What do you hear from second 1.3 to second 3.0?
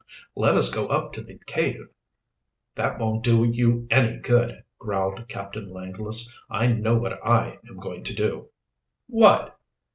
cave." "That